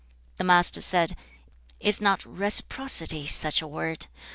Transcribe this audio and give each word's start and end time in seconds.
The 0.37 0.43
Master 0.43 0.81
said, 0.81 1.15
'Is 1.79 2.01
not 2.01 2.25
RECIPROCITY 2.25 3.27
such 3.27 3.61
a 3.61 3.67
word? 3.67 4.07